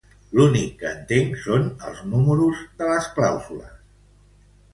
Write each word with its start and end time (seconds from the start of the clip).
L'únic 0.37 0.69
que 0.79 0.87
entenc 0.91 1.35
són 1.43 1.67
els 1.89 1.99
número 2.15 2.47
eros 2.49 2.65
de 2.81 2.89
les 2.93 3.11
clàusules. 3.19 3.79